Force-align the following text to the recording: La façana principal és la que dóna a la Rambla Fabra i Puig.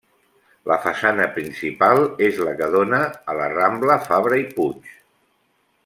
La 0.69 0.77
façana 0.85 1.27
principal 1.35 2.01
és 2.29 2.41
la 2.47 2.55
que 2.63 2.71
dóna 2.77 3.03
a 3.33 3.37
la 3.43 3.51
Rambla 3.55 3.99
Fabra 4.09 4.45
i 4.47 4.49
Puig. 4.57 4.91